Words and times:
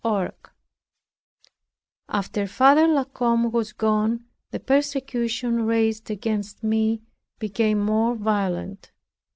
CHAPTER 0.03 0.31
7 0.33 0.41
After 2.09 2.47
Father 2.47 2.87
La 2.87 3.03
Combe 3.03 3.51
was 3.51 3.71
gone, 3.71 4.25
the 4.49 4.59
persecution 4.59 5.67
raised 5.67 6.09
against 6.09 6.63
me 6.63 7.03
became 7.37 7.77
more 7.79 8.15
violent. 8.15 8.89